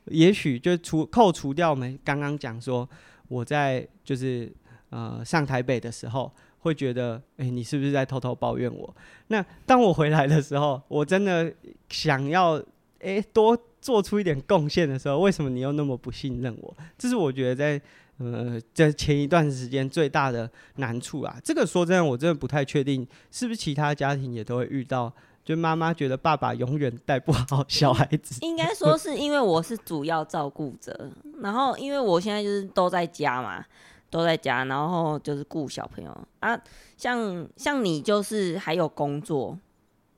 [0.07, 2.89] 也许就除扣除掉我们刚刚讲说，
[3.27, 4.51] 我在就是
[4.91, 8.97] 呃上台北的时候，会觉得哎、你是不是在偷偷抱怨我？
[9.27, 11.53] 那当我回来的时候，我真的
[11.89, 12.63] 想要
[13.01, 16.77] 哎、多做出一点贡献的时候，为什么你又那么不信任我？
[16.97, 17.83] 这是我觉得在。
[18.19, 25.13] 呃，这前一段时间最大的难处啊，这个说真的，我真的不太确定是不是其他家庭也都会遇到，
[25.45, 28.39] 就妈妈觉得爸爸永远带不好小孩子。
[28.41, 33.65] 应该说是因为我是主要照顾者，然后因为我现在就是都在家嘛，
[34.11, 36.61] 都在家，然后就是顾小朋友啊。
[36.97, 39.57] 像像你就是还有工作，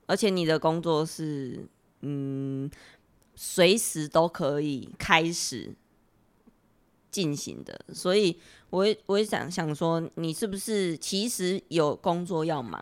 [0.07, 1.69] 而且你的工作是
[2.01, 2.71] 嗯，
[3.35, 5.75] 随时都可以开始。
[7.11, 8.37] 进行的，所以
[8.71, 12.81] 我也我也想想说，你是不是其实有工作要忙？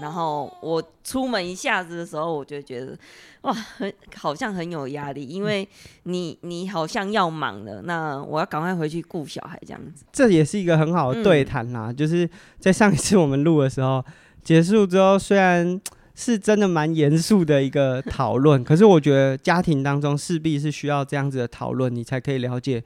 [0.00, 2.98] 然后我出门一下子的时候，我就觉得
[3.42, 5.68] 哇，很好像很有压力，因为
[6.02, 10.04] 你你好像要忙了，那我要赶快回去顾小孩这样子。
[10.12, 14.04] 这也是一个很好的对谈啦，嗯、就是在上一次我们录的时候
[14.42, 15.80] 结束之后，虽然
[16.16, 22.82] 是真的蛮严肃的一个讨论，可是我觉得家庭当中势必是需要这样子的讨论，你才可以了解。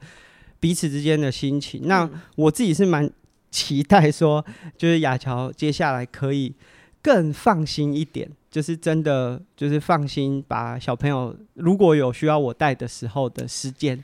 [0.59, 3.09] 彼此之间的心情，那我自己是蛮
[3.49, 4.45] 期待说，
[4.77, 6.53] 就是雅乔接下来可以
[7.01, 14.03] 更放心一点，就是真的就是放心把小朋友如果有需要我带的时候的时间，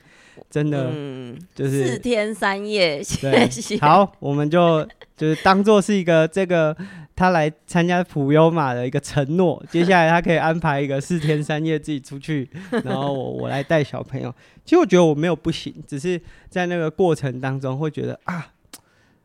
[0.49, 6.75] 真的嗯就是四天三夜，对，好，我们就就是当做是一个这个。
[7.17, 12.45] 他来参加普优马的一个承诺，接下来他可以安排一个四天三夜自己出去，
[12.83, 14.29] 然后我我来带小朋友。
[14.65, 16.19] 其实我觉得我没有不行，只是
[16.49, 18.51] 在那个过程当中会觉得啊，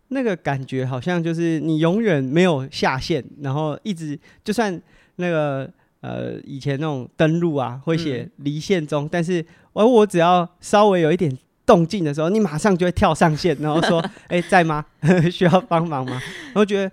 [0.07, 4.81] 那个感觉好像就是你永远没有下线，然后一直就算
[5.17, 5.69] 那个
[6.01, 14.85] 呃以前那种登录啊会写离线中，嗯、但是而我只要稍微有一点动静的时候，你马上就会跳上线，然后说 哎、欸、在吗？
[15.31, 16.13] 需要帮忙吗？
[16.47, 16.91] 然后觉得。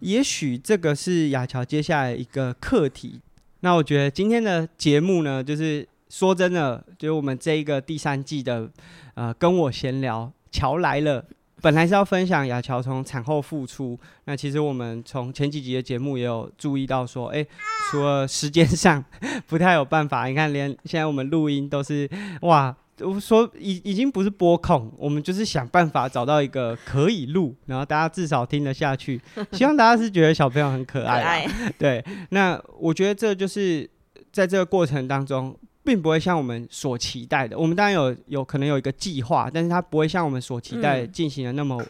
[0.00, 3.20] 也许这个是雅乔接下来一个课题。
[3.62, 8.70] 那我觉得今天的节目呢，就是说真的，就是我们这一个第三季的
[9.14, 11.24] 呃，跟我闲聊，乔来了。
[11.60, 17.48] 本来是要分享雅乔从产后复出，那其实我们从前几集的节目也有注意到说，哎、欸，
[17.90, 19.04] 除了时间上
[19.46, 22.08] 不太有办法，你看连现在我们录音都是
[22.42, 22.76] 哇。
[23.00, 29.22] 我说已已经不是播控，我们就是想办法找到一个可以录，然后大家至少听得下去。
[29.52, 31.72] 希望大家是觉得小朋友很可爱，可爱。
[31.78, 33.88] 对，那我觉得这就是
[34.32, 35.56] 在这个过程当中，
[35.88, 37.58] 并不会像我们所期待的。
[37.58, 41.82] 我们当然有有可能有一个计划，但是它不会像我们所期待进行的那么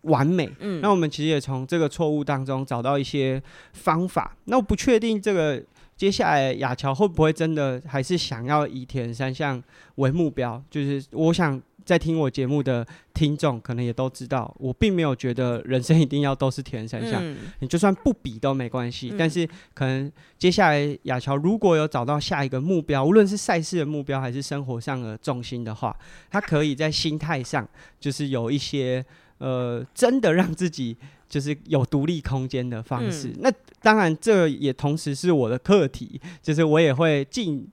[0.00, 0.50] 完美。
[0.58, 3.40] 嗯，那我们其实也从这个错误当中找到一些
[3.72, 4.36] 方法。
[4.46, 5.62] 那我不确定这个。
[5.96, 9.62] 接下来雅乔会不会真的还是想要以铁人三项
[9.96, 10.62] 为目标？
[10.70, 11.60] 就是我想
[11.90, 19.10] 在听我节目的听众可能也都知道，我并没有觉得人生一定要都是铁人三项，嗯、你就算不比都没关系。
[19.10, 25.98] 嗯、但是可能接下来亚乔如果有找到下一个目标，无论是赛事的目标还是生活上的重心的话，
[26.30, 27.68] 他可以在心态上
[27.98, 29.04] 就是有一些
[29.38, 30.96] 呃，真的让自己。
[31.30, 37.68] 就是有独立空间的方式，嗯、那当然这也同时是我的课题，就是我也会尽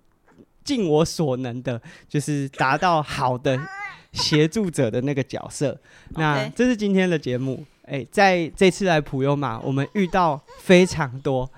[0.64, 3.60] 尽我所能的，就是达到好的
[4.18, 5.80] 协助者的那个角色。
[6.16, 11.50] 那这是今天的节目，哎、欸，在这次来普悠玛，我们遇到非常多，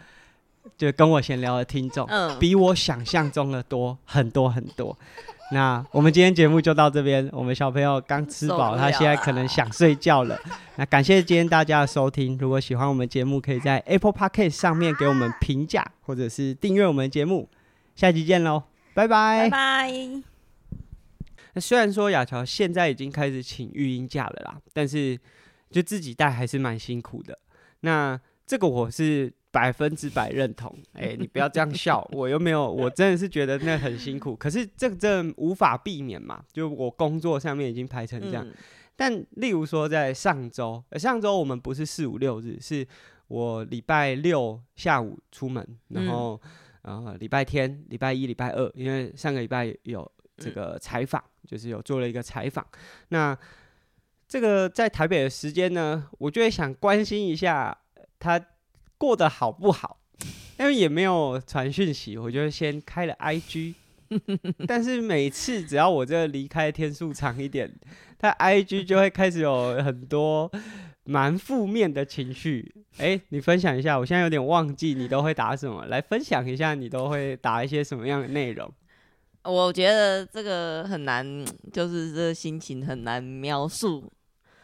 [0.78, 4.96] 就跟我闲聊的听众，嗯、比我想象中的多很多很多。
[5.52, 7.28] 那我们今天节目就到这边。
[7.34, 10.40] 我们小朋友刚吃饱，他现在可能想睡觉了。
[10.78, 12.38] 那感谢今天大家的收听。
[12.38, 17.50] 如果喜欢我们节目，可以在 Apple Podcast 上面给我们评价，或者是订阅我们节目。
[17.96, 18.62] 下期见喽，
[18.94, 19.50] 拜拜。
[19.50, 20.39] 拜拜。
[21.54, 25.20] 那虽然说雅乔现在已经开始请育婴假了啦，但是
[25.72, 27.38] 就自己带还是蛮辛苦的。
[27.82, 29.34] 那这个我是。
[29.52, 34.36] 百分之百认同，哎、欸，你不要这样笑，我又没有，我真的是觉得那很辛苦。
[34.36, 38.46] 可是这个真无法避免嘛，就我工作上面已经排成这样。
[38.46, 38.54] 嗯、
[38.96, 42.88] 但例如说在上周，上周我们不是四五六日，是
[43.28, 46.40] 我礼拜六下午出门，然后、
[46.84, 50.10] 嗯、呃礼拜天、礼拜一、礼拜二，因为上个礼拜有
[50.40, 52.66] 这个采访，嗯、就是有做了一个采访。
[53.10, 53.38] 那
[54.28, 57.78] 这个在台北的时间呢，我就会想关心一下
[58.18, 58.40] 他。
[59.00, 59.98] 过得好不好？
[60.58, 63.76] 因为也没有传讯息，我就先开了 IG。
[64.68, 67.74] 但是每次只要我这离开天数长一点，
[68.18, 70.52] 他 IG 就会开始有很多
[71.06, 72.70] 蛮负面的情绪。
[72.98, 78.70] 哎、欸，你分享一下，我现在有点忘记你都会打什么，来分享一下你都会打一些什么样的内容。
[79.44, 84.12] 我觉得这个很难，就是这个心情很难描述。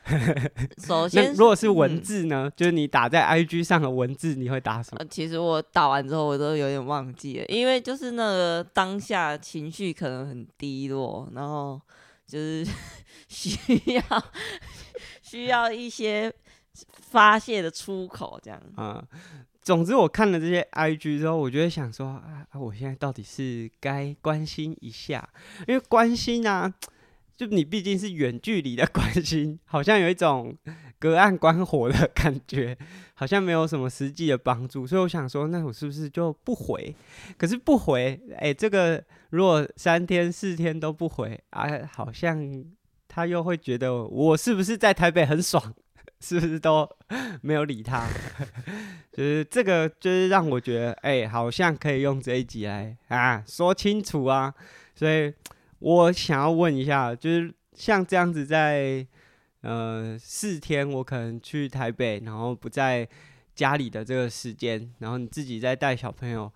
[0.86, 2.44] 首先，如果是文字呢？
[2.48, 4.98] 嗯、就是你打在 IG 上的文字，你会打什么？
[5.00, 11.82] 呃、其实我打完之后，我都有点忘记了，因为就是那个当下情绪可能很低落，然后
[12.28, 12.64] 就是
[13.28, 14.04] 需要
[15.24, 16.32] 需要一些
[16.92, 18.62] 发泄的出口，这样。
[18.76, 19.20] 啊、嗯，
[19.66, 25.28] 总之我看了这些 IG 之后，我就会想说啊，我现在到底是该关心一下，
[25.68, 26.74] 因为关心啊。
[27.38, 30.56] 就你毕竟是远距离的关心，好像有一种
[30.98, 32.78] 隔岸观火的感觉，
[33.14, 36.96] 好像没有什么实际的帮助，所以我想说，那我是不是就不回？
[37.38, 42.64] 可是不回，哎、这个如果三天四天都不回啊，好像
[43.10, 45.74] 他又会觉得我是不是在台北很爽，
[46.28, 46.90] 是不是都
[47.44, 48.08] 没有理他？
[49.14, 54.54] 就是这个，就是让我觉得，哎、好像可以用这一集来啊说清楚啊，
[54.96, 55.34] 所以。
[55.80, 59.06] 我想要问一下，就是像这样子在
[59.62, 63.08] 呃四天，我可能去台北，然后不在
[63.54, 66.52] 家里的这个时间，然后你自己在带小朋友，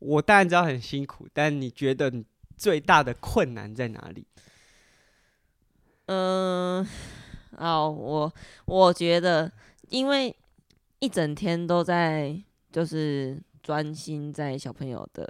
[0.00, 2.24] 我当然知道很辛苦，但你觉得你
[2.56, 4.26] 最大的困难在哪里？
[6.06, 6.86] 嗯，
[7.62, 8.34] 哦，我
[8.66, 9.50] 我觉得，
[9.88, 10.34] 因为
[10.98, 12.36] 一整天都在
[12.70, 13.40] 就是。
[13.62, 15.24] 专心在小朋友的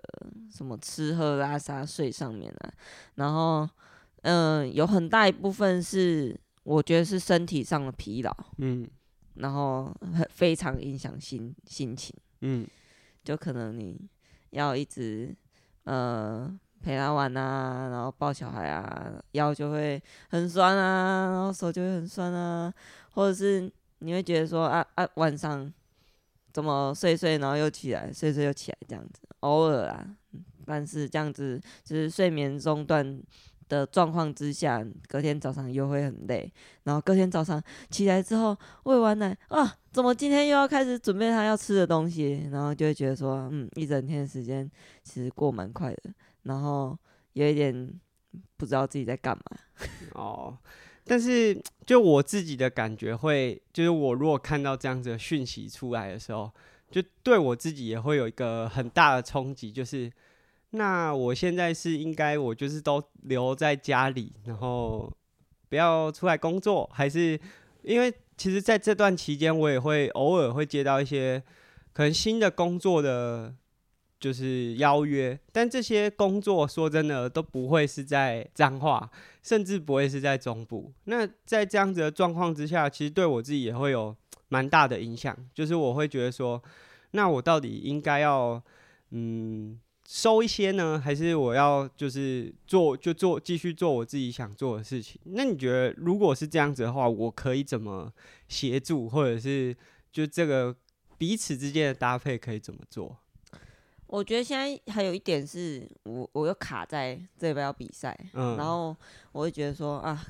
[0.50, 2.72] 什么吃喝拉撒睡上面啊，
[3.16, 3.68] 然后，
[4.22, 8.88] 嗯、呃，有很大一部分是我觉得是身体上的疲劳，嗯，
[9.34, 12.66] 然后很非常影响心心情，嗯，
[13.22, 14.00] 就可能你
[14.48, 15.36] 要一直
[15.84, 16.50] 呃
[16.82, 22.72] 陪他玩啊，然后抱小孩啊，腰就会很酸啊，然后手就会很酸啊，
[23.12, 23.70] 或者是
[24.00, 25.72] 你会觉得说啊啊晚上。
[26.54, 30.06] 怎么睡睡，然后又起来，睡睡又起来这样子，偶尔啊，
[30.66, 33.22] 但是这样子就是睡眠中断
[33.70, 36.52] 的状况之下，隔天早上又会很累，
[36.82, 37.58] 然后隔天早上
[37.88, 42.46] 起来之后喂完奶啊，怎么今天又要开始准备他要吃的东西？
[42.52, 44.70] 然后就会觉得说，嗯，一整天时间
[45.02, 46.10] 其实过蛮快的，
[46.42, 46.98] 然后
[47.32, 48.00] 有一点
[48.56, 49.44] 不知道自己在干嘛。
[50.14, 50.58] 哦，
[51.04, 56.50] 但是就我自己的感觉会，就是我如果看到这样子的讯息出来的时候，
[56.90, 60.10] 就对我自己也会有一个很大的冲击，就是。
[60.74, 65.12] 那我现在是应该我就是都留在家里，然后
[65.68, 67.38] 不要出来工作，还是
[67.82, 71.42] 因为其实在这段期间，我也会偶尔会接到一些
[71.92, 73.54] 可能新的工作的，
[74.22, 79.10] 就是邀约，但这些工作说真的都不会是在彰化，
[79.42, 80.92] 甚至不会是在中部。
[81.04, 84.16] 那在这样子的状况之下，其实对我自己也会有
[84.48, 86.62] 蛮大的影响，就是我会觉得说，
[87.10, 88.62] 那我到底应该要
[89.10, 89.80] 嗯。
[90.04, 95.18] 收一些呢，还是我要就是做就做继续做我自己想做的事情？
[95.26, 98.12] 那你觉得如果是这样子的话，我可以怎么
[98.48, 99.74] 协助，或者是
[100.10, 100.74] 就这个
[101.16, 103.16] 彼此之间的搭配可以怎么做？
[104.12, 108.94] 我觉得现在还有一点是我我又卡在这边要比赛，嗯，然后
[109.32, 110.22] 我会觉得说啊，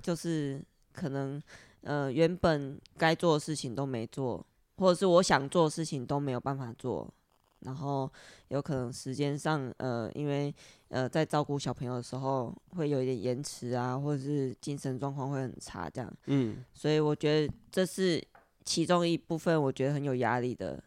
[0.00, 0.62] 就是
[0.92, 1.42] 可能
[1.80, 7.12] 呃原本该做的事情都没做，或者是我想做的事情都没有办法做。
[7.58, 8.08] 然后
[8.48, 10.54] 有可能时间上，呃，因为
[10.90, 16.12] 呃在照顾小朋友的时候会有一点延迟啊，或者是精神状况会很差这样。
[16.26, 18.22] 嗯，所以我觉得这是
[18.64, 20.80] 其中一部分，我觉得很有压力的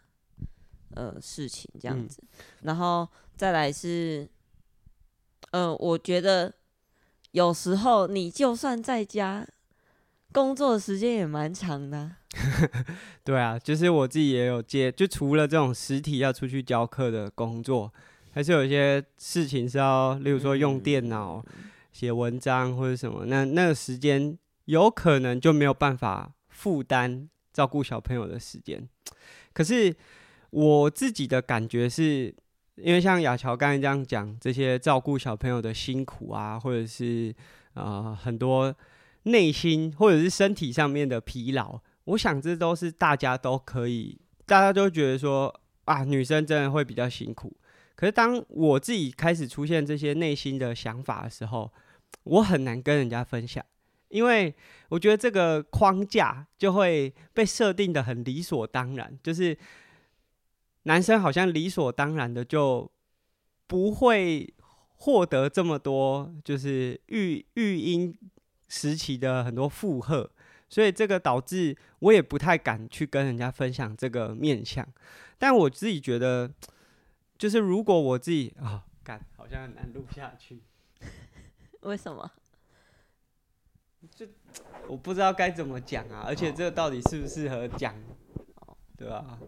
[0.95, 2.21] 呃事情这样子。
[2.21, 2.45] 嗯。
[2.63, 4.27] 然后再来是，
[5.51, 6.53] 呃，我觉得
[7.31, 9.47] 有时候你就算在家。
[10.33, 12.11] 工作的时间也蛮长的，
[13.23, 17.91] 对啊，就是我自己也有接，就除了这种实体要出去教课的工作，
[18.33, 21.43] 还是有一些事情是要，例如说用电脑
[21.91, 28.87] 写文章或者什么，那那个时间有可能就没有办法负担照顾小朋友的时间。
[29.53, 29.95] 可是
[30.49, 32.33] 我自己的感觉是，
[32.75, 37.33] 因为像雅乔刚才这样讲，这些照顾小朋友的辛苦啊，或者是
[37.73, 38.75] 呃很多。
[39.23, 47.53] 内心或者是身体上面的疲劳，我想这都是大家都可以，大家都觉得说啊，女生真的会比较辛苦。
[47.97, 51.69] 可是当我自己开始出现这些内心的想法的时候，
[52.23, 53.61] 我很难跟人家分享，
[54.07, 54.55] 因为
[54.87, 59.57] 我觉得这个框架就会被设定得很理所当然，就是
[60.87, 62.89] 男生好像理所当然的就
[63.67, 64.51] 不会
[64.95, 68.17] 获得这么多，就是育育婴。
[68.69, 70.29] 时期的很多负荷，
[70.67, 74.85] 所以这个导致我也不太敢去跟人家分享这个面相。
[75.37, 76.51] 但我自己觉得，
[77.37, 80.61] 就是如果我自己啊，干、哦、好像很难录下去。
[81.79, 82.29] 为什么？
[84.13, 84.27] 就
[84.89, 87.95] 我不知道该怎么讲啊，而且这个到底适不适合讲，
[88.97, 89.39] 对吧？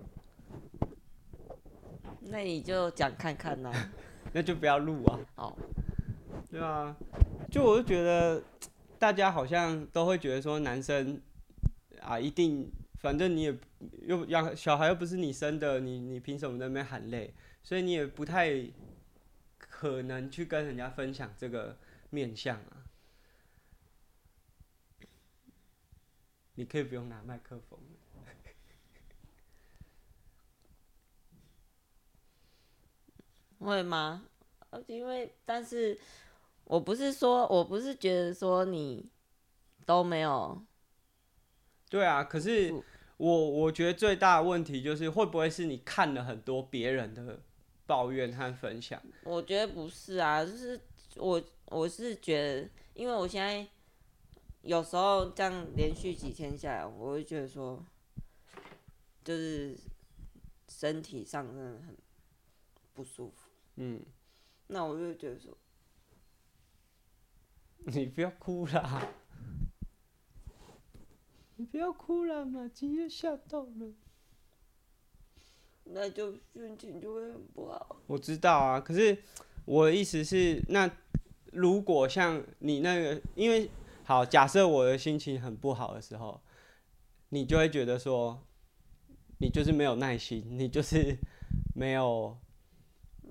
[2.29, 3.71] 那你就讲看看呐。
[4.33, 5.19] 那就不要录啊。
[5.35, 5.57] 好。
[6.49, 6.95] 对啊，
[7.51, 8.41] 就我就觉得。
[8.99, 11.21] 大家好像都会觉得说，男生
[12.01, 12.69] 啊，一定，
[12.99, 13.57] 反正你也
[14.01, 17.33] 又养小孩又不是你生的，你你凭什么在那边喊累？
[17.63, 18.61] 所以你也不太
[19.57, 21.77] 可能去跟人家分享这个
[22.09, 22.83] 面相啊。
[26.55, 27.79] 你可以不用拿麦克风。
[33.59, 34.23] 会吗？
[34.87, 35.97] 因为但是。
[36.65, 39.03] 我不是说，我不是觉得说你
[39.87, 40.61] 都没有。
[41.89, 42.71] 对啊，可是
[43.17, 47.39] 我我觉得最大的问题就是会不会是你看了很多别人的
[47.87, 49.01] 抱怨和分享？
[49.23, 50.79] 我觉得不是啊，就是
[51.15, 53.67] 我我是觉得，因为我现在
[54.61, 57.83] 有时候这样连续几天下来，我会觉得说，
[59.23, 59.75] 就是
[60.67, 61.97] 身体上真的很
[62.93, 63.48] 不舒服。
[63.81, 64.03] 嗯，
[64.67, 65.57] 那我就觉得说。
[67.87, 69.07] 你不要哭啦！
[71.55, 73.93] 你不要哭啦，马吉也吓到了。
[75.85, 78.01] 那就心情就会很不好。
[78.05, 79.17] 我知道啊，可是
[79.63, 80.91] 我的意思是，那
[81.53, 83.71] 如果像你那个，因为
[84.03, 86.41] 好，假设我的心情很不好的时候，
[87.29, 88.45] 你就会觉得说，
[89.37, 91.17] 你就是没有耐心，你就是
[91.73, 92.37] 没有。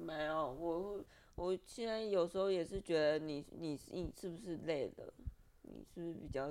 [0.09, 1.05] 没有我。
[1.35, 5.13] 我现在有时候也是觉得你你你是不是累了？
[5.63, 6.49] 你是不是比较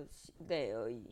[0.47, 1.03] 累而已？